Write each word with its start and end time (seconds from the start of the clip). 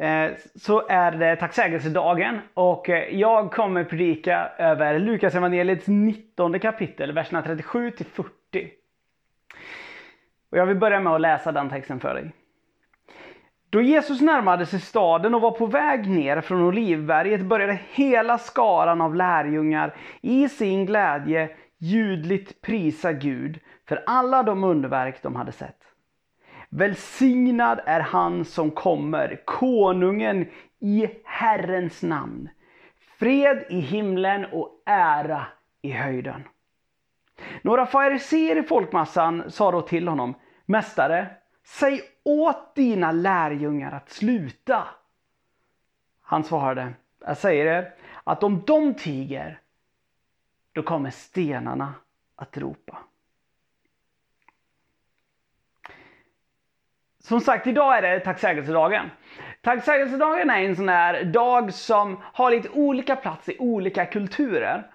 Eh, 0.00 0.30
så 0.54 0.88
är 0.88 1.12
det 1.12 1.36
tacksägelsedagen 1.36 2.40
och 2.54 2.88
eh, 2.88 3.14
jag 3.14 3.52
kommer 3.52 3.84
predika 3.84 4.48
över 4.58 4.98
Lukas 4.98 5.34
evangeliets 5.34 5.86
19 5.86 6.60
kapitel, 6.60 7.12
verserna 7.12 7.42
37 7.42 7.90
till 7.90 8.06
40. 8.06 8.30
Och 10.50 10.58
jag 10.58 10.66
vill 10.66 10.76
börja 10.76 11.00
med 11.00 11.12
att 11.12 11.20
läsa 11.20 11.52
den 11.52 11.70
texten 11.70 12.00
för 12.00 12.14
dig. 12.14 12.32
Då 13.70 13.80
Jesus 13.80 14.20
närmade 14.20 14.66
sig 14.66 14.80
staden 14.80 15.34
och 15.34 15.40
var 15.40 15.50
på 15.50 15.66
väg 15.66 16.10
ner 16.10 16.40
från 16.40 16.62
Olivberget 16.62 17.40
började 17.40 17.78
hela 17.92 18.38
skaran 18.38 19.00
av 19.00 19.14
lärjungar 19.14 19.94
i 20.20 20.48
sin 20.48 20.86
glädje 20.86 21.50
ljudligt 21.78 22.62
prisa 22.62 23.12
Gud 23.12 23.60
för 23.88 24.02
alla 24.06 24.42
de 24.42 24.64
underverk 24.64 25.22
de 25.22 25.36
hade 25.36 25.52
sett. 25.52 25.80
Välsignad 26.72 27.80
är 27.86 28.00
han 28.00 28.44
som 28.44 28.70
kommer, 28.70 29.42
konungen 29.44 30.46
i 30.78 31.10
Herrens 31.24 32.02
namn. 32.02 32.48
Fred 33.18 33.64
i 33.68 33.80
himlen 33.80 34.44
och 34.44 34.82
ära 34.86 35.46
i 35.82 35.90
höjden. 35.90 36.42
Några 37.62 37.86
fariséer 37.86 38.56
i 38.56 38.62
folkmassan 38.62 39.50
sa 39.50 39.70
då 39.70 39.82
till 39.82 40.08
honom, 40.08 40.34
Mästare, 40.66 41.26
säg 41.64 42.02
åt 42.24 42.74
dina 42.74 43.12
lärjungar 43.12 43.92
att 43.92 44.10
sluta. 44.10 44.88
Han 46.20 46.44
svarade, 46.44 46.92
jag 47.26 47.36
säger 47.36 47.66
er 47.66 47.94
att 48.24 48.42
om 48.42 48.62
de 48.66 48.94
tiger, 48.94 49.60
då 50.72 50.82
kommer 50.82 51.10
stenarna 51.10 51.94
att 52.36 52.56
ropa. 52.56 52.98
Som 57.30 57.40
sagt, 57.40 57.66
idag 57.66 57.98
är 57.98 58.02
det 58.02 58.20
tacksägelsedagen. 58.20 59.10
Tacksägelsedagen 59.62 60.50
är 60.50 60.62
en 60.62 60.76
sån 60.76 60.88
här 60.88 61.24
dag 61.24 61.74
som 61.74 62.18
har 62.22 62.50
lite 62.50 62.68
olika 62.68 63.16
plats 63.16 63.48
i 63.48 63.56
olika 63.58 64.06
kulturer. 64.06 64.86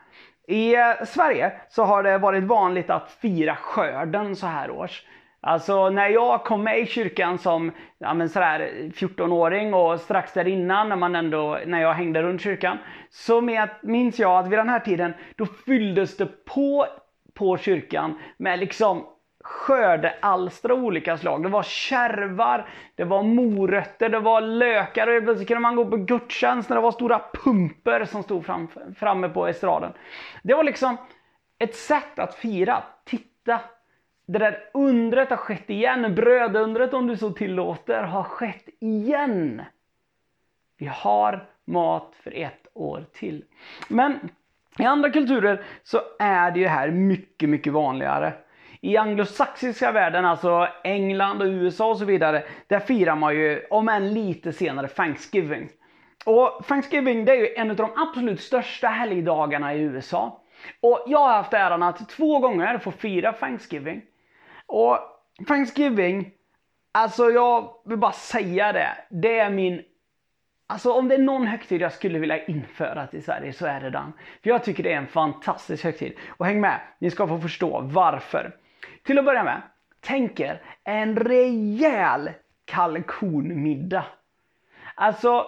I 0.47 0.75
eh, 0.75 1.05
Sverige 1.05 1.51
så 1.69 1.83
har 1.83 2.03
det 2.03 2.17
varit 2.17 2.43
vanligt 2.43 2.89
att 2.89 3.11
fira 3.11 3.55
skörden 3.55 4.35
så 4.35 4.47
här 4.47 4.71
års. 4.71 5.05
Alltså 5.41 5.89
när 5.89 6.09
jag 6.09 6.43
kom 6.43 6.63
med 6.63 6.79
i 6.79 6.85
kyrkan 6.85 7.37
som 7.37 7.71
ja, 7.97 8.13
14-åring 8.13 9.73
och 9.73 9.99
strax 9.99 10.33
där 10.33 10.47
innan 10.47 10.89
när, 10.89 10.95
man 10.95 11.15
ändå, 11.15 11.59
när 11.65 11.81
jag 11.81 11.93
hängde 11.93 12.21
runt 12.21 12.41
kyrkan. 12.41 12.77
Så 13.09 13.41
med, 13.41 13.69
minns 13.81 14.19
jag 14.19 14.39
att 14.39 14.47
vid 14.47 14.59
den 14.59 14.69
här 14.69 14.79
tiden 14.79 15.13
då 15.35 15.45
fylldes 15.45 16.17
det 16.17 16.45
på 16.45 16.87
på 17.35 17.57
kyrkan 17.57 18.19
med 18.37 18.59
liksom 18.59 19.03
skördealstra 19.45 20.73
av 20.73 20.83
olika 20.83 21.17
slag. 21.17 21.43
Det 21.43 21.49
var 21.49 21.63
kärvar, 21.63 22.69
det 22.95 23.03
var 23.03 23.23
morötter, 23.23 24.09
det 24.09 24.19
var 24.19 24.41
lökar 24.41 25.07
och 25.07 25.23
plötsligt 25.23 25.47
kunde 25.47 25.61
man 25.61 25.75
gå 25.75 25.85
på 25.85 25.97
gudstjänst 25.97 26.69
när 26.69 26.75
det 26.75 26.81
var 26.81 26.91
stora 26.91 27.21
pumper 27.33 28.05
som 28.05 28.23
stod 28.23 28.45
fram, 28.45 28.67
framme 28.97 29.29
på 29.29 29.47
estraden. 29.47 29.91
Det 30.43 30.53
var 30.53 30.63
liksom 30.63 30.97
ett 31.59 31.75
sätt 31.75 32.19
att 32.19 32.35
fira. 32.35 32.83
Titta, 33.03 33.59
det 34.27 34.39
där 34.39 34.69
undret 34.73 35.29
har 35.29 35.37
skett 35.37 35.69
igen. 35.69 36.15
Brödundret 36.15 36.93
om 36.93 37.07
du 37.07 37.17
så 37.17 37.31
tillåter 37.31 38.03
har 38.03 38.23
skett 38.23 38.69
igen. 38.79 39.61
Vi 40.77 40.85
har 40.85 41.47
mat 41.65 42.13
för 42.23 42.31
ett 42.35 42.67
år 42.73 43.05
till. 43.13 43.43
Men 43.87 44.29
i 44.79 44.83
andra 44.83 45.09
kulturer 45.09 45.63
så 45.83 46.01
är 46.19 46.51
det 46.51 46.59
ju 46.59 46.67
här 46.67 46.91
mycket, 46.91 47.49
mycket 47.49 47.73
vanligare. 47.73 48.33
I 48.85 48.97
anglosaxiska 48.97 49.91
världen, 49.91 50.25
alltså 50.25 50.67
England 50.83 51.41
och 51.41 51.47
USA 51.47 51.89
och 51.89 51.97
så 51.97 52.05
vidare, 52.05 52.43
där 52.67 52.79
firar 52.79 53.15
man 53.15 53.35
ju, 53.35 53.65
om 53.69 53.89
än 53.89 54.13
lite 54.13 54.53
senare, 54.53 54.87
Thanksgiving. 54.87 55.69
Och 56.25 56.65
Thanksgiving 56.67 57.25
det 57.25 57.31
är 57.31 57.35
ju 57.35 57.55
en 57.55 57.69
av 57.69 57.75
de 57.75 57.89
absolut 57.95 58.41
största 58.41 58.87
helgdagarna 58.87 59.73
i 59.73 59.81
USA. 59.81 60.41
Och 60.81 61.03
jag 61.07 61.19
har 61.19 61.33
haft 61.33 61.53
äran 61.53 61.83
att 61.83 62.09
två 62.09 62.39
gånger 62.39 62.77
få 62.77 62.91
fira 62.91 63.33
Thanksgiving. 63.33 64.01
Och 64.65 64.99
Thanksgiving, 65.47 66.31
alltså 66.91 67.29
jag 67.29 67.69
vill 67.85 67.97
bara 67.97 68.11
säga 68.11 68.73
det, 68.73 68.97
det 69.09 69.39
är 69.39 69.49
min 69.49 69.81
Alltså 70.67 70.91
om 70.91 71.07
det 71.07 71.15
är 71.15 71.19
någon 71.19 71.47
högtid 71.47 71.81
jag 71.81 71.93
skulle 71.93 72.19
vilja 72.19 72.45
införa 72.45 73.07
till 73.07 73.23
Sverige 73.23 73.53
så 73.53 73.65
är 73.65 73.81
det 73.81 73.89
den. 73.89 74.13
För 74.43 74.49
jag 74.49 74.63
tycker 74.63 74.83
det 74.83 74.93
är 74.93 74.97
en 74.97 75.07
fantastisk 75.07 75.83
högtid. 75.83 76.13
Och 76.29 76.45
häng 76.45 76.61
med, 76.61 76.79
ni 76.99 77.11
ska 77.11 77.27
få 77.27 77.39
förstå 77.39 77.81
varför. 77.81 78.53
Till 79.05 79.19
att 79.19 79.25
börja 79.25 79.43
med, 79.43 79.61
tänk 80.01 80.39
er 80.39 80.61
en 80.83 81.15
rejäl 81.15 82.31
kalkonmiddag. 82.65 84.05
Alltså, 84.95 85.45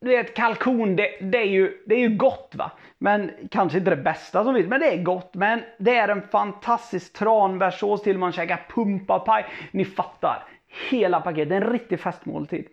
du 0.00 0.08
vet 0.08 0.34
kalkon, 0.34 0.96
det, 0.96 1.18
det, 1.20 1.38
är 1.38 1.46
ju, 1.46 1.82
det 1.86 1.94
är 1.94 1.98
ju 1.98 2.16
gott 2.16 2.52
va. 2.54 2.72
Men 2.98 3.30
kanske 3.50 3.78
inte 3.78 3.90
det 3.90 3.96
bästa 3.96 4.44
som 4.44 4.54
finns, 4.54 4.68
men 4.68 4.80
det 4.80 4.92
är 4.92 5.02
gott. 5.02 5.34
Men 5.34 5.62
det 5.78 5.96
är 5.96 6.08
en 6.08 6.22
fantastisk 6.22 7.12
tranbärssås 7.12 8.02
till 8.02 8.18
man 8.18 8.32
käkar 8.32 8.66
pumpapaj. 8.68 9.46
Ni 9.70 9.84
fattar, 9.84 10.44
hela 10.90 11.20
paketet. 11.20 11.52
En 11.52 11.72
riktig 11.72 12.00
festmåltid. 12.00 12.66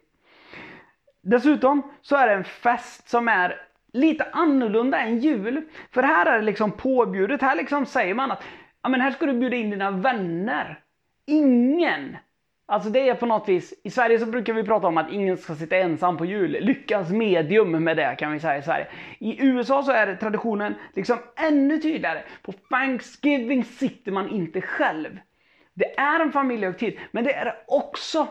Dessutom 1.22 1.92
så 2.02 2.16
är 2.16 2.28
det 2.28 2.34
en 2.34 2.44
fest 2.44 3.10
som 3.10 3.28
är 3.28 3.62
lite 3.94 4.28
annorlunda 4.32 5.00
än 5.00 5.20
jul. 5.20 5.62
För 5.92 6.04
här 6.04 6.26
är 6.26 6.40
det 6.40 6.46
liksom 6.46 6.72
påbjudet. 6.72 7.42
Här 7.42 7.56
liksom 7.56 7.86
säger 7.86 8.14
man 8.14 8.32
att 8.32 8.44
ja, 8.84 8.90
men 8.90 9.02
här 9.02 9.12
ska 9.12 9.26
du 9.26 9.34
bjuda 9.34 9.56
in 9.56 9.70
dina 9.70 9.92
vänner. 9.92 10.80
Ingen 11.26 12.18
Alltså 12.66 12.90
det 12.90 13.10
är 13.10 13.16
på 13.16 13.26
något 13.26 13.50
vis, 13.50 13.74
i 13.84 13.90
Sverige 13.90 14.20
så 14.20 14.26
brukar 14.26 14.54
vi 14.54 14.64
prata 14.64 14.88
om 14.88 14.98
att 14.98 15.12
ingen 15.12 15.38
ska 15.38 15.56
sitta 15.56 15.78
ensam 15.78 16.18
på 16.18 16.26
jul. 16.26 16.52
Lyckans 16.52 17.10
medium 17.10 17.72
med 17.84 17.98
det 17.98 18.16
kan 18.20 18.32
vi 18.32 18.40
säga 18.40 18.58
i 18.58 18.62
Sverige. 18.62 18.88
I 19.20 19.46
USA 19.46 19.84
så 19.84 19.92
är 19.92 20.16
traditionen 20.16 20.76
liksom 20.94 21.18
ännu 21.36 21.78
tydligare. 21.78 22.24
På 22.42 22.52
Thanksgiving 22.52 23.64
sitter 23.64 24.12
man 24.12 24.30
inte 24.30 24.62
själv. 24.62 25.20
Det 25.74 26.00
är 26.00 26.20
en 26.20 26.32
familjehögtid, 26.32 27.00
men 27.12 27.24
det 27.24 27.34
är 27.34 27.56
också 27.68 28.28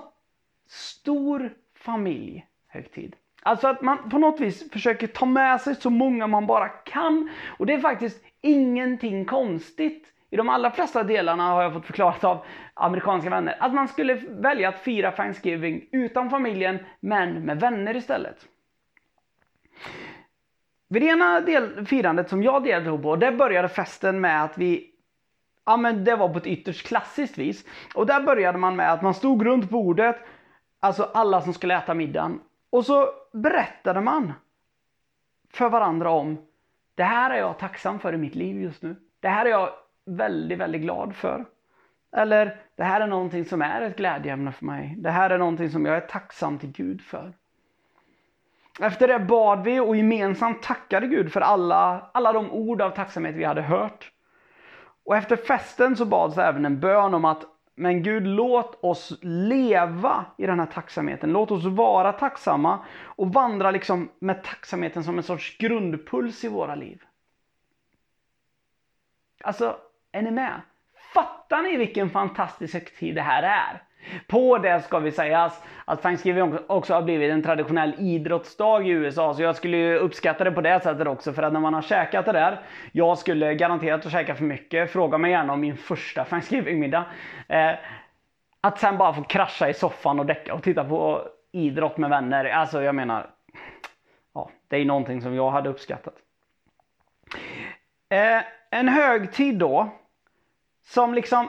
stor 0.68 1.52
familjehögtid. 1.78 3.16
Alltså 3.42 3.68
att 3.68 3.82
man 3.82 4.10
på 4.10 4.18
något 4.18 4.40
vis 4.40 4.70
försöker 4.70 5.06
ta 5.06 5.26
med 5.26 5.60
sig 5.60 5.74
så 5.74 5.90
många 5.90 6.26
man 6.26 6.46
bara 6.46 6.68
kan. 6.68 7.30
Och 7.58 7.66
det 7.66 7.72
är 7.72 7.80
faktiskt 7.80 8.24
ingenting 8.40 9.24
konstigt 9.24 10.12
i 10.32 10.36
de 10.36 10.48
allra 10.48 10.70
flesta 10.70 11.02
delarna 11.02 11.42
har 11.42 11.62
jag 11.62 11.72
fått 11.72 11.86
förklarat 11.86 12.24
av 12.24 12.44
amerikanska 12.74 13.30
vänner 13.30 13.56
att 13.60 13.74
man 13.74 13.88
skulle 13.88 14.14
välja 14.28 14.68
att 14.68 14.78
fira 14.78 15.10
Thanksgiving 15.10 15.88
utan 15.92 16.30
familjen 16.30 16.78
men 17.00 17.44
med 17.44 17.60
vänner 17.60 17.96
istället. 17.96 18.46
Vid 20.88 21.02
det 21.02 21.06
ena 21.08 21.40
del, 21.40 21.86
firandet 21.86 22.28
som 22.28 22.42
jag 22.42 22.64
deltog 22.64 23.02
på, 23.02 23.16
där 23.16 23.32
började 23.32 23.68
festen 23.68 24.20
med 24.20 24.44
att 24.44 24.58
vi 24.58 24.88
Ja 25.64 25.76
men 25.76 26.04
det 26.04 26.16
var 26.16 26.28
på 26.28 26.38
ett 26.38 26.46
ytterst 26.46 26.86
klassiskt 26.86 27.38
vis. 27.38 27.64
Och 27.94 28.06
där 28.06 28.22
började 28.22 28.58
man 28.58 28.76
med 28.76 28.92
att 28.92 29.02
man 29.02 29.14
stod 29.14 29.46
runt 29.46 29.70
bordet, 29.70 30.16
alltså 30.80 31.10
alla 31.14 31.40
som 31.40 31.54
skulle 31.54 31.76
äta 31.76 31.94
middagen. 31.94 32.40
Och 32.70 32.86
så 32.86 33.08
berättade 33.32 34.00
man 34.00 34.32
för 35.52 35.68
varandra 35.68 36.10
om 36.10 36.38
det 36.94 37.04
här 37.04 37.30
är 37.30 37.38
jag 37.38 37.58
tacksam 37.58 37.98
för 37.98 38.12
i 38.12 38.16
mitt 38.16 38.34
liv 38.34 38.60
just 38.60 38.82
nu. 38.82 38.96
Det 39.20 39.28
här 39.28 39.46
är 39.46 39.50
jag 39.50 39.70
väldigt, 40.04 40.58
väldigt 40.58 40.82
glad 40.82 41.16
för. 41.16 41.44
Eller, 42.16 42.60
det 42.76 42.84
här 42.84 43.00
är 43.00 43.06
någonting 43.06 43.44
som 43.44 43.62
är 43.62 43.82
ett 43.82 43.96
glädjeämne 43.96 44.52
för 44.52 44.64
mig. 44.64 44.94
Det 44.98 45.10
här 45.10 45.30
är 45.30 45.38
någonting 45.38 45.70
som 45.70 45.86
jag 45.86 45.96
är 45.96 46.00
tacksam 46.00 46.58
till 46.58 46.72
Gud 46.72 47.02
för. 47.02 47.32
Efter 48.80 49.08
det 49.08 49.18
bad 49.18 49.64
vi 49.64 49.80
och 49.80 49.96
gemensamt 49.96 50.62
tackade 50.62 51.06
Gud 51.06 51.32
för 51.32 51.40
alla, 51.40 52.10
alla 52.14 52.32
de 52.32 52.50
ord 52.50 52.82
av 52.82 52.90
tacksamhet 52.90 53.34
vi 53.34 53.44
hade 53.44 53.62
hört. 53.62 54.12
Och 55.04 55.16
efter 55.16 55.36
festen 55.36 55.96
så 55.96 56.04
bads 56.04 56.38
även 56.38 56.64
en 56.64 56.80
bön 56.80 57.14
om 57.14 57.24
att 57.24 57.44
men 57.74 58.02
Gud 58.02 58.26
låt 58.26 58.84
oss 58.84 59.18
leva 59.22 60.26
i 60.38 60.46
den 60.46 60.58
här 60.58 60.66
tacksamheten. 60.66 61.32
Låt 61.32 61.50
oss 61.50 61.64
vara 61.64 62.12
tacksamma 62.12 62.84
och 63.02 63.32
vandra 63.32 63.70
liksom 63.70 64.08
med 64.18 64.44
tacksamheten 64.44 65.04
som 65.04 65.18
en 65.18 65.22
sorts 65.22 65.58
grundpuls 65.58 66.44
i 66.44 66.48
våra 66.48 66.74
liv. 66.74 67.02
Alltså, 69.44 69.76
är 70.12 70.22
ni 70.22 70.30
med? 70.30 70.60
Fattar 71.14 71.62
ni 71.62 71.76
vilken 71.76 72.10
fantastisk 72.10 72.74
högtid 72.74 73.14
det 73.14 73.22
här 73.22 73.42
är? 73.42 73.82
På 74.26 74.58
det 74.58 74.82
ska 74.82 74.98
vi 74.98 75.12
sägas 75.12 75.62
att 75.84 76.02
Thanksgiving 76.02 76.58
också 76.66 76.94
har 76.94 77.02
blivit 77.02 77.32
en 77.32 77.42
traditionell 77.42 77.94
idrottsdag 77.98 78.86
i 78.86 78.90
USA, 78.90 79.34
så 79.34 79.42
jag 79.42 79.56
skulle 79.56 79.76
ju 79.76 79.96
uppskatta 79.96 80.44
det 80.44 80.50
på 80.50 80.60
det 80.60 80.80
sättet 80.80 81.06
också, 81.06 81.32
för 81.32 81.42
att 81.42 81.52
när 81.52 81.60
man 81.60 81.74
har 81.74 81.82
käkat 81.82 82.26
det 82.26 82.32
där, 82.32 82.60
jag 82.92 83.18
skulle 83.18 83.54
garanterat 83.54 84.06
att 84.06 84.12
käka 84.12 84.34
för 84.34 84.44
mycket, 84.44 84.90
fråga 84.90 85.18
mig 85.18 85.30
gärna 85.30 85.52
om 85.52 85.60
min 85.60 85.76
första 85.76 86.24
Thanksgiving-middag. 86.24 87.04
Eh, 87.48 87.74
att 88.60 88.78
sen 88.78 88.98
bara 88.98 89.12
få 89.12 89.22
krascha 89.22 89.68
i 89.68 89.74
soffan 89.74 90.20
och 90.20 90.26
däcka 90.26 90.54
och 90.54 90.62
titta 90.62 90.84
på 90.84 91.28
idrott 91.52 91.96
med 91.96 92.10
vänner, 92.10 92.44
alltså 92.44 92.82
jag 92.82 92.94
menar, 92.94 93.30
ja, 94.34 94.50
det 94.68 94.76
är 94.76 94.84
någonting 94.84 95.22
som 95.22 95.34
jag 95.34 95.50
hade 95.50 95.68
uppskattat. 95.68 96.14
Eh, 98.08 98.42
en 98.70 98.88
högtid 98.88 99.58
då, 99.58 99.90
som 100.84 101.14
liksom 101.14 101.48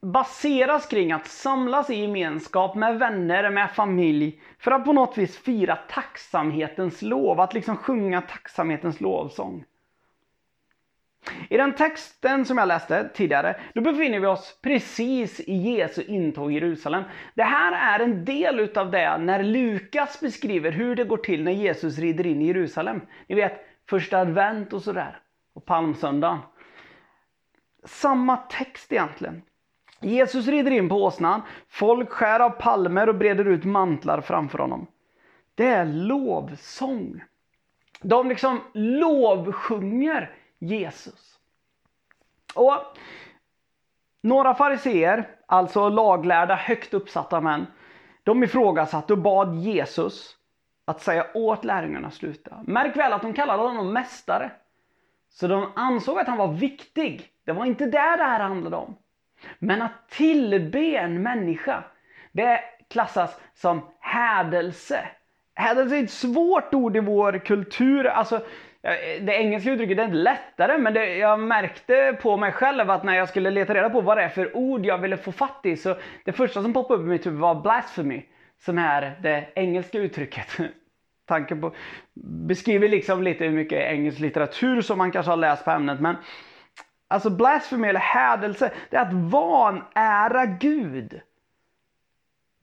baseras 0.00 0.86
kring 0.86 1.12
att 1.12 1.26
samlas 1.26 1.90
i 1.90 1.94
gemenskap 1.94 2.74
med 2.74 2.98
vänner, 2.98 3.50
med 3.50 3.70
familj, 3.70 4.40
för 4.58 4.70
att 4.70 4.84
på 4.84 4.92
något 4.92 5.18
vis 5.18 5.38
fira 5.38 5.76
tacksamhetens 5.76 7.02
lov, 7.02 7.40
att 7.40 7.54
liksom 7.54 7.76
sjunga 7.76 8.20
tacksamhetens 8.20 9.00
lovsång. 9.00 9.64
I 11.50 11.56
den 11.56 11.74
texten 11.74 12.44
som 12.44 12.58
jag 12.58 12.68
läste 12.68 13.08
tidigare, 13.14 13.60
då 13.74 13.80
befinner 13.80 14.20
vi 14.20 14.26
oss 14.26 14.58
precis 14.62 15.40
i 15.40 15.54
Jesu 15.54 16.02
intåg 16.02 16.52
i 16.52 16.54
Jerusalem. 16.54 17.02
Det 17.34 17.42
här 17.42 17.98
är 17.98 18.04
en 18.04 18.24
del 18.24 18.60
utav 18.60 18.90
det 18.90 19.18
när 19.18 19.42
Lukas 19.42 20.20
beskriver 20.20 20.72
hur 20.72 20.96
det 20.96 21.04
går 21.04 21.16
till 21.16 21.44
när 21.44 21.52
Jesus 21.52 21.98
rider 21.98 22.26
in 22.26 22.42
i 22.42 22.46
Jerusalem. 22.46 23.00
Ni 23.26 23.34
vet, 23.34 23.66
första 23.88 24.18
advent 24.18 24.72
och 24.72 24.82
sådär, 24.82 25.18
och 25.54 25.64
palmsöndagen. 25.64 26.38
Samma 27.84 28.36
text 28.36 28.92
egentligen. 28.92 29.42
Jesus 30.00 30.46
rider 30.46 30.70
in 30.70 30.88
på 30.88 31.04
åsnan, 31.04 31.42
folk 31.68 32.10
skär 32.10 32.40
av 32.40 32.50
palmer 32.50 33.08
och 33.08 33.14
breder 33.14 33.44
ut 33.44 33.64
mantlar 33.64 34.20
framför 34.20 34.58
honom. 34.58 34.86
Det 35.54 35.66
är 35.66 35.84
lovsång. 35.84 37.22
De 38.02 38.28
liksom 38.28 38.60
lovsjunger 38.74 40.34
Jesus. 40.58 41.38
Och 42.54 42.78
några 44.20 44.54
fariseer, 44.54 45.28
alltså 45.46 45.88
laglärda 45.88 46.54
högt 46.54 46.94
uppsatta 46.94 47.40
män, 47.40 47.66
de 48.22 48.44
ifrågasatte 48.44 49.12
och 49.12 49.18
bad 49.18 49.54
Jesus 49.54 50.36
att 50.84 51.02
säga 51.02 51.26
åt 51.34 51.64
lärjungarna 51.64 52.08
att 52.08 52.14
sluta. 52.14 52.64
Märk 52.66 52.96
väl 52.96 53.12
att 53.12 53.22
de 53.22 53.32
kallade 53.32 53.62
honom 53.62 53.92
mästare. 53.92 54.50
Så 55.28 55.48
de 55.48 55.72
ansåg 55.76 56.18
att 56.18 56.26
han 56.26 56.38
var 56.38 56.52
viktig. 56.52 57.32
Det 57.48 57.54
var 57.54 57.64
inte 57.64 57.84
det 57.84 57.90
det 57.90 58.24
här 58.24 58.40
handlade 58.40 58.76
om. 58.76 58.96
Men 59.58 59.82
att 59.82 60.08
tillbe 60.08 60.96
en 60.96 61.22
människa, 61.22 61.84
det 62.32 62.60
klassas 62.90 63.40
som 63.54 63.80
hädelse. 64.00 65.08
Hädelse 65.54 65.96
är 65.96 66.04
ett 66.04 66.10
svårt 66.10 66.74
ord 66.74 66.96
i 66.96 67.00
vår 67.00 67.38
kultur. 67.38 68.06
Alltså, 68.06 68.36
eh, 68.82 69.22
det 69.22 69.32
engelska 69.32 69.70
uttrycket 69.70 69.98
är 69.98 70.04
inte 70.04 70.16
lättare, 70.16 70.78
men 70.78 70.94
det, 70.94 71.16
jag 71.16 71.40
märkte 71.40 72.18
på 72.22 72.36
mig 72.36 72.52
själv 72.52 72.90
att 72.90 73.04
när 73.04 73.16
jag 73.16 73.28
skulle 73.28 73.50
leta 73.50 73.74
reda 73.74 73.90
på 73.90 74.00
vad 74.00 74.16
det 74.16 74.22
är 74.22 74.28
för 74.28 74.56
ord 74.56 74.86
jag 74.86 74.98
ville 74.98 75.16
få 75.16 75.32
fatt 75.32 75.60
i, 75.62 75.76
så 75.76 75.96
det 76.24 76.32
första 76.32 76.62
som 76.62 76.72
poppade 76.72 77.00
upp 77.00 77.06
i 77.06 77.10
mitt 77.10 77.26
huvud 77.26 77.40
var 77.40 77.54
blasphemy, 77.54 78.22
som 78.58 78.78
är 78.78 79.16
det 79.22 79.48
engelska 79.54 79.98
uttrycket. 79.98 80.46
Tanken 81.26 81.60
på, 81.60 81.74
beskriver 82.46 82.88
liksom 82.88 83.22
lite 83.22 83.44
hur 83.44 83.52
mycket 83.52 83.78
engelsk 83.78 84.20
litteratur 84.20 84.80
som 84.80 84.98
man 84.98 85.12
kanske 85.12 85.32
har 85.32 85.36
läst 85.36 85.64
på 85.64 85.70
ämnet, 85.70 86.00
men 86.00 86.16
Alltså 87.08 87.30
blasfemi 87.30 87.88
eller 87.88 88.00
hädelse, 88.00 88.72
det 88.90 88.96
är 88.96 89.02
att 89.02 89.12
vanära 89.12 90.46
Gud. 90.46 91.20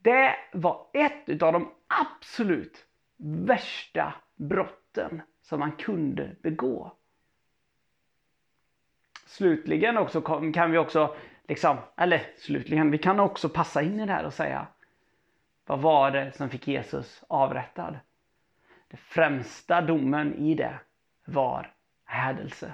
Det 0.01 0.36
var 0.53 0.88
ett 0.94 1.42
av 1.42 1.53
de 1.53 1.71
absolut 1.88 2.86
värsta 3.18 4.13
brotten 4.36 5.21
som 5.42 5.59
man 5.59 5.71
kunde 5.71 6.36
begå. 6.42 6.92
Slutligen 9.25 9.97
också 9.97 10.21
kan 10.53 10.71
vi 10.71 10.77
också, 10.77 11.15
liksom, 11.47 11.77
eller 11.97 12.21
slutligen, 12.38 12.92
vi 12.92 12.97
kan 12.97 13.19
också 13.19 13.50
passa 13.50 13.81
in 13.81 14.00
i 14.00 14.06
det 14.06 14.13
här 14.13 14.25
och 14.25 14.33
säga 14.33 14.68
vad 15.65 15.80
var 15.81 16.12
det 16.12 16.31
som 16.31 16.50
fick 16.50 16.68
Jesus 16.68 17.24
avrättad? 17.27 18.00
Den 18.88 18.97
främsta 18.97 19.81
domen 19.81 20.36
i 20.36 20.56
det 20.56 20.80
var 21.25 21.74
hädelse. 22.06 22.74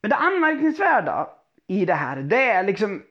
Men 0.00 0.10
det 0.10 0.16
anmärkningsvärda 0.16 1.28
i 1.66 1.84
det 1.84 1.94
här, 1.94 2.16
det 2.16 2.50
är 2.50 2.62
liksom 2.62 3.02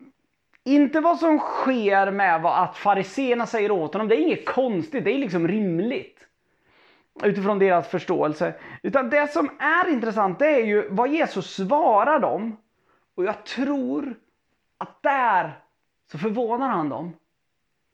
inte 0.64 1.00
vad 1.00 1.20
som 1.20 1.40
sker 1.40 2.12
med 2.12 2.42
vad 2.42 2.64
att 2.64 2.78
fariseerna 2.78 3.46
säger 3.46 3.72
åt 3.72 3.94
honom. 3.94 4.08
Det 4.08 4.16
är 4.16 4.22
inget 4.22 4.46
konstigt, 4.46 5.04
det 5.04 5.12
är 5.12 5.18
liksom 5.18 5.48
rimligt. 5.48 6.26
Utifrån 7.24 7.60
deras 7.60 7.88
förståelse. 7.88 8.54
Utan 8.84 9.10
det 9.10 9.31
som 9.31 9.50
är 9.60 9.90
intressant 9.90 10.40
det 10.40 10.48
är 10.48 10.66
ju 10.66 10.90
vad 10.90 11.10
Jesus 11.10 11.56
svarar 11.56 12.20
dem. 12.20 12.58
Och 13.16 13.24
jag 13.24 13.46
tror 13.46 14.16
att 14.78 15.04
där 15.04 15.60
så 16.12 16.18
förvånar 16.18 16.70
han 16.70 16.90
dem. 16.90 17.14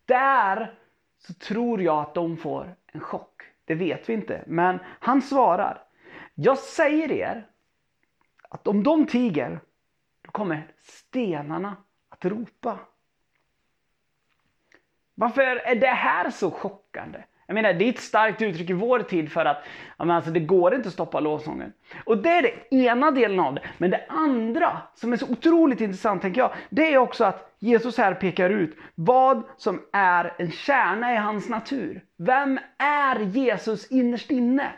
Där 0.06 0.74
så 1.20 1.34
tror 1.34 1.82
jag 1.82 1.98
att 1.98 2.14
de 2.14 2.38
får 2.38 2.76
en 2.88 3.00
chock. 3.00 3.35
Det 3.66 3.76
vet 3.76 4.10
vi 4.10 4.14
inte. 4.14 4.44
Men 4.48 4.80
han 5.00 5.22
svarar. 5.22 5.84
Jag 6.36 6.58
säger 6.58 7.12
er 7.12 7.48
att 8.50 8.68
om 8.68 8.84
de 8.84 9.08
tiger, 9.08 9.60
då 10.22 10.32
kommer 10.32 10.72
stenarna 10.82 11.76
att 12.10 12.26
ropa. 12.26 12.80
Varför 15.16 15.42
är 15.42 15.76
det 15.76 15.88
här 15.88 16.30
så 16.30 16.52
chockande? 16.52 17.24
Jag 17.48 17.56
menar, 17.56 17.74
det 17.74 17.86
är 17.86 17.90
ett 17.90 18.00
starkt 18.00 18.42
uttryck 18.42 18.70
i 18.70 18.74
vår 18.74 19.00
tid 19.00 19.32
för 19.32 19.46
att 19.46 19.64
alltså, 19.98 20.32
det 20.32 20.40
går 20.40 20.76
inte 20.76 20.88
att 20.88 20.94
stoppa 20.94 21.20
lovsången. 21.20 21.74
Och 22.06 22.18
det 22.18 22.30
är 22.30 22.42
det 22.42 22.76
ena 22.76 23.12
delen 23.12 23.40
av 23.40 23.56
det. 23.56 23.62
Men 23.78 23.90
det 23.90 24.06
andra, 24.10 24.78
som 24.96 25.14
är 25.14 25.18
så 25.18 25.32
otroligt 25.32 25.82
intressant 25.82 26.22
tänker 26.22 26.42
jag, 26.42 26.52
det 26.70 26.94
är 26.94 26.98
också 26.98 27.24
att 27.24 27.56
Jesus 27.60 27.98
här 27.98 28.14
pekar 28.14 28.50
ut 28.50 28.78
vad 28.96 29.44
som 29.58 29.82
är 29.94 30.34
en 30.38 30.52
kärna 30.52 31.14
i 31.14 31.18
hans 31.18 31.50
natur. 31.50 32.04
Vem 32.18 32.60
är 32.78 33.20
Jesus 33.20 33.92
innerst 33.92 34.32
inne? 34.32 34.72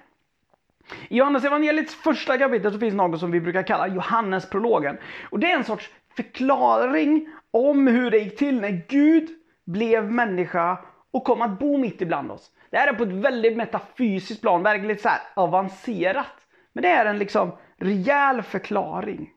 I 1.10 1.18
Johannes 1.18 1.46
evangeliets 1.46 1.96
första 1.96 2.38
kapitel 2.38 2.74
så 2.74 2.80
finns 2.80 2.96
något 2.96 3.20
som 3.20 3.32
vi 3.32 3.42
brukar 3.42 3.64
kalla 3.64 3.88
Johannesprologen. 3.88 4.98
Och 5.30 5.40
det 5.40 5.52
är 5.52 5.58
en 5.58 5.64
sorts 5.64 5.90
förklaring 6.16 7.30
om 7.52 7.88
hur 7.88 8.12
det 8.12 8.18
gick 8.18 8.38
till 8.38 8.62
när 8.62 8.84
Gud 8.88 9.30
blev 9.66 10.12
människa 10.12 10.78
och 11.12 11.24
kom 11.24 11.42
att 11.42 11.60
bo 11.60 11.78
mitt 11.78 12.02
ibland 12.02 12.32
oss. 12.32 12.52
Det 12.70 12.78
här 12.78 12.88
är 12.88 12.94
på 12.94 13.04
ett 13.04 13.10
väldigt 13.10 13.58
metafysiskt 13.58 14.42
plan, 14.42 14.64
verkligen 14.64 14.98
så 14.98 15.10
avancerat. 15.34 16.48
Men 16.74 16.82
det 16.82 16.90
är 16.90 17.06
en 17.06 17.18
liksom 17.18 17.58
rejäl 17.78 18.42
förklaring. 18.42 19.34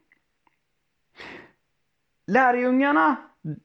Lärjungarna 2.26 3.16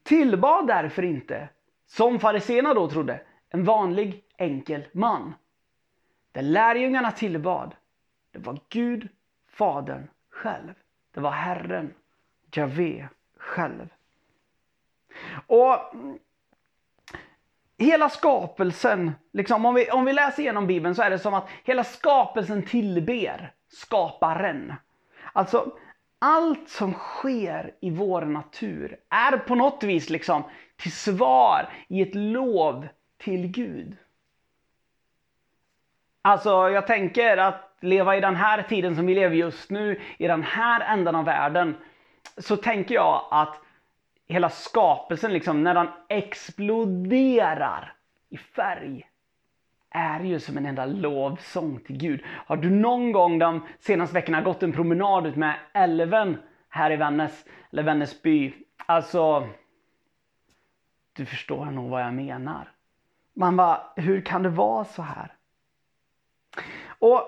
tillbad 0.04 0.68
därför 0.68 1.04
inte, 1.04 1.50
som 1.86 2.20
fariséerna 2.20 2.74
då 2.74 2.90
trodde, 2.90 3.22
en 3.50 3.64
vanlig 3.64 4.24
enkel 4.38 4.86
man. 4.94 5.34
Det 6.32 6.42
lärjungarna 6.42 7.12
tillbad, 7.12 7.76
det 8.32 8.40
var 8.40 8.60
Gud, 8.70 9.10
Fadern 9.48 10.08
själv. 10.30 10.74
Det 11.12 11.20
var 11.20 11.32
Herren, 11.32 11.94
Javé 12.52 13.08
själv. 13.38 13.90
Och 15.48 15.78
hela 17.78 18.10
skapelsen, 18.10 19.12
liksom, 19.34 19.66
om, 19.66 19.76
vi, 19.76 19.92
om 19.92 20.06
vi 20.06 20.14
läser 20.14 20.44
igenom 20.44 20.68
Bibeln 20.68 20.96
så 20.96 21.02
är 21.02 21.10
det 21.10 21.20
som 21.20 21.34
att 21.34 21.50
hela 21.64 21.84
skapelsen 21.84 22.66
tillber 22.66 23.54
skaparen. 23.68 24.74
Alltså, 25.34 25.72
allt 26.20 26.70
som 26.70 26.94
sker 26.94 27.74
i 27.82 27.90
vår 27.90 28.22
natur 28.22 28.98
är 29.10 29.38
på 29.38 29.56
något 29.56 29.84
vis 29.84 30.10
liksom 30.10 30.44
till 30.76 30.92
svar 30.92 31.70
i 31.88 32.02
ett 32.02 32.16
lov 32.16 32.88
till 33.18 33.48
Gud. 33.48 33.98
Alltså, 36.22 36.70
jag 36.70 36.88
tänker 36.88 37.38
att 37.38 37.78
leva 37.82 38.18
i 38.18 38.22
den 38.22 38.36
här 38.36 38.62
tiden 38.62 38.96
som 38.96 39.06
vi 39.06 39.16
lever 39.16 39.36
just 39.36 39.70
nu, 39.70 40.02
i 40.18 40.28
den 40.28 40.44
här 40.44 40.94
ändan 40.94 41.16
av 41.16 41.26
världen, 41.26 41.76
så 42.38 42.58
tänker 42.58 42.96
jag 42.96 43.28
att 43.32 43.62
hela 44.28 44.50
skapelsen, 44.50 45.34
liksom, 45.34 45.64
när 45.64 45.74
den 45.74 45.88
exploderar 46.10 47.94
i 48.30 48.38
färg, 48.38 49.10
är 49.90 50.20
ju 50.20 50.40
som 50.40 50.58
en 50.58 50.66
enda 50.66 50.86
lovsång 50.86 51.80
till 51.80 51.98
Gud. 51.98 52.24
Har 52.26 52.58
du 52.58 52.70
någon 52.70 53.12
gång 53.12 53.40
de 53.40 53.68
senaste 53.80 54.14
veckorna 54.14 54.42
gått 54.42 54.64
en 54.64 54.74
promenad 54.74 55.28
ut 55.28 55.36
med 55.36 55.56
älven 55.74 56.38
här 56.70 56.92
i 56.92 56.96
Vännäs, 56.96 57.46
eller 57.72 57.84
Vännäsby? 57.84 58.54
Alltså, 58.86 59.48
du 61.14 61.26
förstår 61.26 61.66
nog 61.66 61.90
vad 61.90 62.02
jag 62.02 62.14
menar. 62.14 62.72
Man 63.34 63.56
bara, 63.56 63.82
hur 63.96 64.22
kan 64.22 64.44
det 64.44 64.50
vara 64.50 64.86
så 64.86 65.02
här? 65.02 65.34
Och 66.88 67.22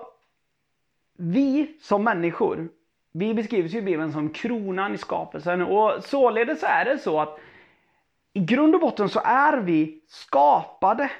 vi 1.16 1.76
som 1.80 2.04
människor, 2.04 2.68
vi 3.12 3.34
beskrivs 3.34 3.74
ju 3.74 3.78
i 3.78 3.82
Bibeln 3.82 4.12
som 4.12 4.30
kronan 4.30 4.94
i 4.94 4.98
skapelsen 4.98 5.62
och 5.62 6.04
således 6.04 6.62
är 6.62 6.84
det 6.84 6.98
så 6.98 7.20
att 7.20 7.38
i 8.32 8.40
grund 8.40 8.74
och 8.74 8.80
botten 8.80 9.08
så 9.08 9.20
är 9.24 9.56
vi 9.56 10.00
skapade 10.08 11.10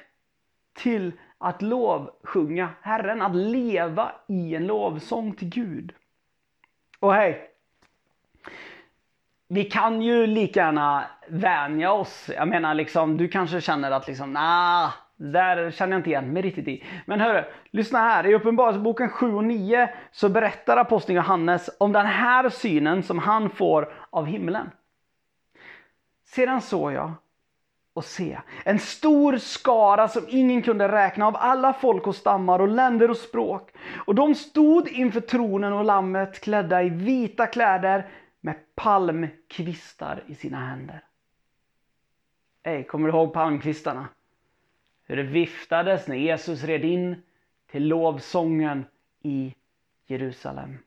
till 0.73 1.11
att 1.37 1.61
lovsjunga 1.61 2.69
Herren, 2.81 3.21
att 3.21 3.35
leva 3.35 4.11
i 4.27 4.55
en 4.55 4.67
lovsång 4.67 5.33
till 5.33 5.49
Gud. 5.49 5.93
Och 6.99 7.13
hej, 7.13 7.49
vi 9.47 9.63
kan 9.63 10.01
ju 10.01 10.27
lika 10.27 10.59
gärna 10.59 11.05
vänja 11.27 11.91
oss. 11.91 12.29
Jag 12.35 12.47
menar 12.47 12.73
liksom, 12.73 13.17
du 13.17 13.27
kanske 13.27 13.61
känner 13.61 13.91
att 13.91 14.07
liksom, 14.07 14.33
nah, 14.33 14.93
där 15.19 15.71
känner 15.71 15.93
jag 15.93 15.99
inte 15.99 16.09
igen 16.09 16.33
mig 16.33 16.41
riktigt 16.41 16.67
i. 16.67 16.83
Men 17.05 17.21
hörru, 17.21 17.43
lyssna 17.71 17.99
här. 17.99 18.25
I 18.25 18.35
Uppenbarelseboken 18.35 19.09
7 19.09 19.35
och 19.35 19.43
9 19.43 19.89
så 20.11 20.29
berättar 20.29 20.77
aposteln 20.77 21.15
Johannes 21.15 21.69
om 21.79 21.91
den 21.91 22.05
här 22.05 22.49
synen 22.49 23.03
som 23.03 23.19
han 23.19 23.49
får 23.49 23.93
av 24.09 24.25
himlen. 24.25 24.69
Sedan 26.25 26.61
såg 26.61 26.93
jag 26.93 27.13
och 27.93 28.05
se 28.05 28.39
en 28.63 28.79
stor 28.79 29.37
skara 29.37 30.07
som 30.07 30.25
ingen 30.27 30.61
kunde 30.61 30.87
räkna 30.87 31.27
av 31.27 31.35
alla 31.35 31.73
folk 31.73 32.07
och 32.07 32.15
stammar 32.15 32.59
och 32.59 32.67
länder 32.67 33.09
och 33.09 33.17
språk. 33.17 33.71
Och 34.05 34.15
de 34.15 34.35
stod 34.35 34.87
inför 34.87 35.21
tronen 35.21 35.73
och 35.73 35.85
lammet 35.85 36.41
klädda 36.41 36.83
i 36.83 36.89
vita 36.89 37.47
kläder 37.47 38.07
med 38.41 38.55
palmkvistar 38.75 40.23
i 40.27 40.35
sina 40.35 40.57
händer. 40.57 41.03
Ey, 42.63 42.83
kommer 42.83 43.07
du 43.07 43.17
ihåg 43.17 43.33
palmkvistarna? 43.33 44.07
Hur 45.09 45.15
det 45.15 45.23
viftades 45.23 46.07
när 46.07 46.15
Jesus 46.15 46.63
red 46.63 46.85
in 46.85 47.21
till 47.71 47.87
lovsången 47.87 48.85
i 49.21 49.55
Jerusalem. 50.07 50.77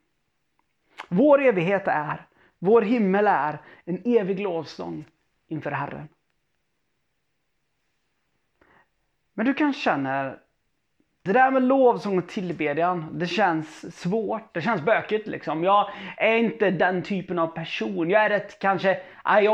Vår 1.08 1.42
evighet 1.42 1.82
är, 1.86 2.26
vår 2.58 2.82
himmel 2.82 3.26
är 3.26 3.58
en 3.84 4.02
evig 4.04 4.40
lovsång 4.40 5.04
inför 5.48 5.70
Herren. 5.70 6.08
Men 9.34 9.46
du 9.46 9.54
kanske 9.54 9.82
känner 9.82 10.38
det 11.22 11.32
där 11.32 11.50
med 11.50 11.62
lovsång 11.62 12.18
och 12.18 12.28
tillbedjan, 12.28 13.18
det 13.18 13.26
känns 13.26 14.00
svårt. 14.00 14.54
Det 14.54 14.62
känns 14.62 14.82
bökigt 14.82 15.26
liksom. 15.26 15.64
Jag 15.64 15.90
är 16.16 16.36
inte 16.36 16.70
den 16.70 17.02
typen 17.02 17.38
av 17.38 17.46
person. 17.46 18.10
Jag 18.10 18.24
är 18.24 18.28
rätt 18.28 18.58
kanske, 18.58 19.00
jag 19.24 19.52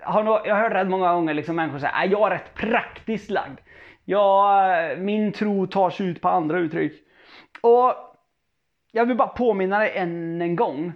har, 0.00 0.46
jag 0.46 0.54
har 0.54 0.62
hört 0.62 0.72
rätt 0.72 0.88
många 0.88 1.12
gånger 1.12 1.34
liksom 1.34 1.56
människor 1.56 1.78
säga 1.78 1.90
att 1.90 2.10
jag 2.10 2.26
är 2.26 2.30
rätt 2.30 2.54
praktiskt 2.54 3.30
lagd. 3.30 3.58
Ja, 4.04 4.96
min 4.98 5.32
tro 5.32 5.66
tar 5.66 5.90
sig 5.90 6.06
ut 6.06 6.20
på 6.20 6.28
andra 6.28 6.58
uttryck. 6.58 7.04
Och 7.60 7.94
jag 8.92 9.06
vill 9.06 9.16
bara 9.16 9.28
påminna 9.28 9.78
dig 9.78 9.92
än 9.96 10.42
en 10.42 10.56
gång. 10.56 10.92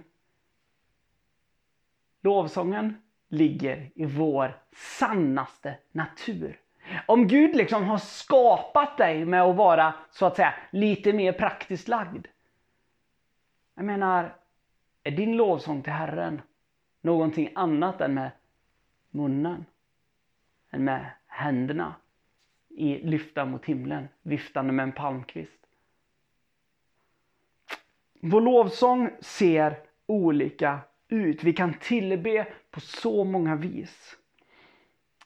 Lovsången 2.21 3.01
ligger 3.27 3.91
i 3.95 4.05
vår 4.05 4.57
sannaste 4.75 5.77
natur. 5.91 6.59
Om 7.05 7.27
Gud 7.27 7.55
liksom 7.55 7.83
har 7.83 7.97
skapat 7.97 8.97
dig 8.97 9.25
med 9.25 9.41
att 9.41 9.55
vara 9.55 9.93
så 10.11 10.25
att 10.25 10.35
säga 10.35 10.53
lite 10.71 11.13
mer 11.13 11.33
praktiskt 11.33 11.87
lagd. 11.87 12.27
Jag 13.75 13.85
menar, 13.85 14.35
är 15.03 15.11
din 15.11 15.37
lovsång 15.37 15.81
till 15.81 15.93
Herren 15.93 16.41
någonting 17.01 17.51
annat 17.55 18.01
än 18.01 18.13
med 18.13 18.31
munnen? 19.09 19.65
Än 20.71 20.83
med 20.83 21.11
händerna 21.27 21.95
i 22.69 23.07
lyfta 23.07 23.45
mot 23.45 23.65
himlen, 23.65 24.07
viftande 24.21 24.73
med 24.73 24.83
en 24.83 24.91
palmkvist? 24.91 25.59
Vår 28.21 28.41
lovsång 28.41 29.09
ser 29.19 29.77
olika 30.05 30.79
ut. 31.09 31.43
Vi 31.43 31.53
kan 31.53 31.73
tillbe 31.73 32.47
på 32.71 32.79
så 32.79 33.23
många 33.23 33.55
vis. 33.55 34.15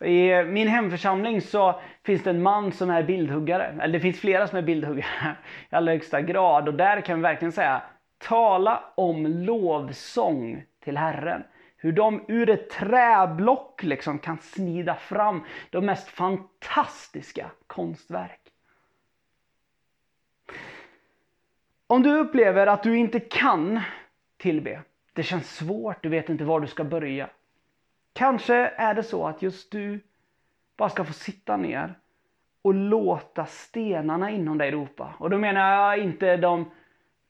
I 0.01 0.43
min 0.43 0.67
hemförsamling 0.67 1.41
så 1.41 1.79
finns 2.03 2.23
det 2.23 2.29
en 2.29 2.41
man 2.41 2.71
som 2.71 2.89
är 2.89 3.03
bildhuggare. 3.03 3.75
Eller 3.81 3.93
det 3.93 3.99
finns 3.99 4.19
flera 4.19 4.47
som 4.47 4.57
är 4.57 4.61
bildhuggare 4.61 5.35
i 5.71 5.75
allra 5.75 5.91
högsta 5.91 6.21
grad. 6.21 6.67
Och 6.67 6.73
där 6.73 7.01
kan 7.01 7.17
vi 7.17 7.21
verkligen 7.21 7.51
säga, 7.51 7.81
tala 8.17 8.83
om 8.95 9.27
lovsång 9.27 10.63
till 10.83 10.97
Herren. 10.97 11.43
Hur 11.83 11.91
de 11.91 12.25
ur 12.27 12.49
ett 12.49 12.69
träblock 12.69 13.83
liksom 13.83 14.19
kan 14.19 14.37
snida 14.37 14.95
fram 14.95 15.43
de 15.69 15.85
mest 15.85 16.07
fantastiska 16.07 17.51
konstverk. 17.67 18.39
Om 21.87 22.03
du 22.03 22.19
upplever 22.19 22.67
att 22.67 22.83
du 22.83 22.97
inte 22.97 23.19
kan 23.19 23.81
tillbe, 24.37 24.81
det 25.13 25.23
känns 25.23 25.55
svårt, 25.55 26.03
du 26.03 26.09
vet 26.09 26.29
inte 26.29 26.43
var 26.43 26.59
du 26.59 26.67
ska 26.67 26.83
börja. 26.83 27.29
Kanske 28.13 28.55
är 28.55 28.93
det 28.93 29.03
så 29.03 29.27
att 29.27 29.41
just 29.41 29.71
du 29.71 29.99
bara 30.77 30.89
ska 30.89 31.03
få 31.05 31.13
sitta 31.13 31.57
ner 31.57 31.95
och 32.61 32.73
låta 32.73 33.45
stenarna 33.45 34.31
inom 34.31 34.57
dig 34.57 34.71
ropa. 34.71 35.13
Och 35.17 35.29
då 35.29 35.37
menar 35.37 35.71
jag 35.71 36.03
inte 36.03 36.37
de 36.37 36.71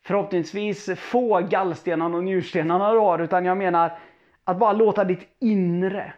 förhoppningsvis 0.01 0.89
få 0.99 1.39
gallstenarna 1.39 2.17
och 2.17 2.23
njurstenarna 2.23 2.91
du 2.91 2.99
har, 2.99 3.19
utan 3.19 3.45
jag 3.45 3.57
menar 3.57 3.99
att 4.43 4.59
bara 4.59 4.73
låta 4.73 5.03
ditt 5.03 5.27
inre, 5.39 6.13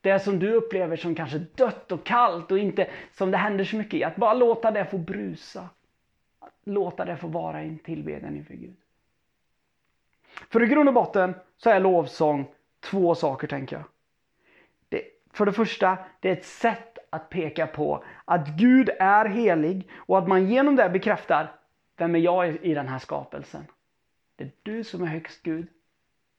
det 0.00 0.18
som 0.18 0.38
du 0.38 0.52
upplever 0.52 0.96
som 0.96 1.14
kanske 1.14 1.38
dött 1.38 1.92
och 1.92 2.04
kallt 2.04 2.52
och 2.52 2.58
inte 2.58 2.90
som 3.12 3.30
det 3.30 3.36
händer 3.36 3.64
så 3.64 3.76
mycket 3.76 3.94
i, 3.94 4.04
att 4.04 4.16
bara 4.16 4.34
låta 4.34 4.70
det 4.70 4.84
få 4.84 4.98
brusa. 4.98 5.68
Låta 6.64 7.04
det 7.04 7.16
få 7.16 7.26
vara 7.26 7.62
i 7.62 7.68
en 7.68 7.78
tillbedjan 7.78 8.36
inför 8.36 8.54
Gud. 8.54 8.76
För 10.50 10.62
i 10.62 10.66
grund 10.66 10.88
och 10.88 10.94
botten 10.94 11.34
så 11.56 11.70
är 11.70 11.80
lovsång 11.80 12.46
två 12.80 13.14
saker 13.14 13.48
tänker 13.48 13.76
jag. 13.76 13.84
För 15.32 15.46
det 15.46 15.52
första, 15.52 15.98
det 16.20 16.28
är 16.28 16.32
ett 16.32 16.44
sätt 16.44 16.98
att 17.10 17.28
peka 17.28 17.66
på 17.66 18.04
att 18.24 18.48
Gud 18.48 18.90
är 18.98 19.24
helig 19.24 19.90
och 19.94 20.18
att 20.18 20.28
man 20.28 20.46
genom 20.46 20.76
det 20.76 20.88
bekräftar 20.88 21.54
vem 21.96 22.14
är 22.14 22.18
jag 22.18 22.64
i 22.64 22.74
den 22.74 22.88
här 22.88 22.98
skapelsen. 22.98 23.64
Det 24.36 24.44
är 24.44 24.50
du 24.62 24.84
som 24.84 25.02
är 25.02 25.06
högst 25.06 25.42
Gud, 25.42 25.68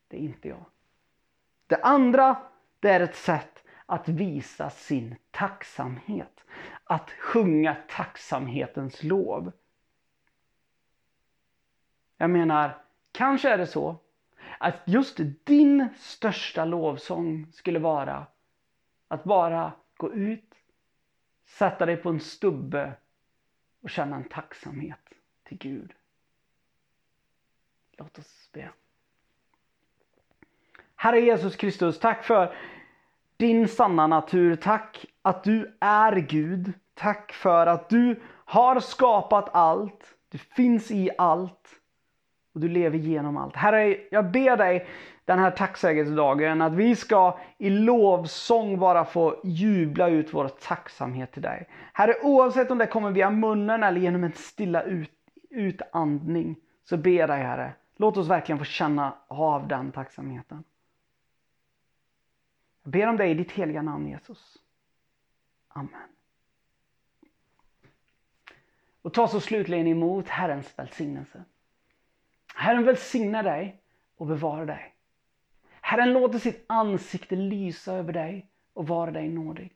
det 0.07 0.17
är 0.17 0.21
inte 0.21 0.47
jag. 0.47 0.65
Det 1.73 1.83
andra, 1.83 2.37
det 2.79 2.89
är 2.89 2.99
ett 2.99 3.15
sätt 3.15 3.63
att 3.85 4.09
visa 4.09 4.69
sin 4.69 5.15
tacksamhet. 5.31 6.43
Att 6.83 7.09
sjunga 7.11 7.75
tacksamhetens 7.89 9.03
lov. 9.03 9.51
Jag 12.17 12.29
menar, 12.29 12.81
kanske 13.11 13.49
är 13.49 13.57
det 13.57 13.67
så 13.67 13.97
att 14.57 14.75
just 14.85 15.19
din 15.43 15.87
största 15.97 16.65
lovsång 16.65 17.47
skulle 17.51 17.79
vara 17.79 18.27
att 19.07 19.23
bara 19.23 19.71
gå 19.97 20.13
ut, 20.13 20.53
sätta 21.45 21.85
dig 21.85 21.97
på 21.97 22.09
en 22.09 22.19
stubbe 22.19 22.93
och 23.81 23.89
känna 23.89 24.15
en 24.15 24.29
tacksamhet 24.29 25.09
till 25.43 25.57
Gud. 25.57 25.93
Låt 27.91 28.19
oss 28.19 28.49
be. 28.51 28.71
Herre 31.03 31.19
Jesus 31.19 31.55
Kristus, 31.55 31.99
tack 31.99 32.23
för 32.23 32.55
din 33.37 33.67
sanna 33.67 34.07
natur. 34.07 34.55
Tack 34.55 35.05
att 35.21 35.43
du 35.43 35.77
är 35.79 36.15
Gud. 36.15 36.73
Tack 36.93 37.33
för 37.33 37.67
att 37.67 37.89
du 37.89 38.21
har 38.45 38.79
skapat 38.79 39.49
allt. 39.55 40.15
Du 40.29 40.37
finns 40.37 40.91
i 40.91 41.09
allt. 41.17 41.69
Och 42.53 42.59
du 42.59 42.67
lever 42.67 42.97
genom 42.97 43.37
allt. 43.37 43.55
Herre, 43.55 43.97
jag 44.11 44.31
ber 44.31 44.57
dig 44.57 44.87
den 45.25 45.39
här 45.39 45.51
tacksägelsedagen. 45.51 46.61
Att 46.61 46.73
vi 46.73 46.95
ska 46.95 47.39
i 47.57 47.69
lovsång 47.69 48.79
bara 48.79 49.05
få 49.05 49.41
jubla 49.43 50.09
ut 50.09 50.33
vår 50.33 50.47
tacksamhet 50.47 51.31
till 51.31 51.41
dig. 51.41 51.67
Herre, 51.93 52.13
oavsett 52.21 52.71
om 52.71 52.77
det 52.77 52.87
kommer 52.87 53.11
via 53.11 53.29
munnen 53.29 53.83
eller 53.83 54.01
genom 54.01 54.23
en 54.23 54.33
stilla 54.33 54.81
ut, 54.81 55.11
utandning 55.49 56.55
så 56.89 56.97
ber 56.97 57.11
jag 57.11 57.29
dig 57.29 57.43
Herre, 57.43 57.73
låt 57.97 58.17
oss 58.17 58.27
verkligen 58.27 58.59
få 58.59 58.65
känna 58.65 59.13
av 59.27 59.67
den 59.67 59.91
tacksamheten. 59.91 60.63
Jag 62.83 62.91
ber 62.91 63.07
om 63.07 63.17
dig 63.17 63.31
i 63.31 63.33
ditt 63.33 63.51
heliga 63.51 63.81
namn 63.81 64.07
Jesus. 64.07 64.57
Amen. 65.67 66.09
Och 69.01 69.13
ta 69.13 69.27
så 69.27 69.39
slutligen 69.39 69.87
emot 69.87 70.27
Herrens 70.27 70.79
välsignelse. 70.79 71.43
Herren 72.55 72.85
välsigna 72.85 73.43
dig 73.43 73.81
och 74.17 74.27
bevara 74.27 74.65
dig. 74.65 74.95
Herren 75.81 76.13
låter 76.13 76.39
sitt 76.39 76.65
ansikte 76.67 77.35
lysa 77.35 77.93
över 77.93 78.13
dig 78.13 78.47
och 78.73 78.87
vara 78.87 79.11
dig 79.11 79.29
nådig. 79.29 79.71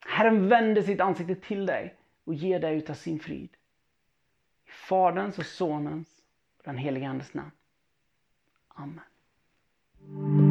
Herren 0.00 0.48
vänder 0.48 0.82
sitt 0.82 1.00
ansikte 1.00 1.34
till 1.34 1.66
dig 1.66 1.94
och 2.24 2.34
ger 2.34 2.60
dig 2.60 2.76
utav 2.76 2.94
sin 2.94 3.18
frid. 3.18 3.56
I 4.66 4.70
Faderns 4.70 5.38
och 5.38 5.46
Sonens 5.46 6.22
och 6.58 6.64
den 6.64 6.78
helige 6.78 7.08
Andes 7.08 7.34
namn. 7.34 7.50
Amen. 8.68 10.41